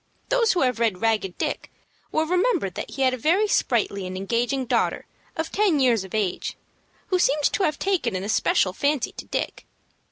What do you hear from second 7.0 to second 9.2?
who seemed to have taken an especial fancy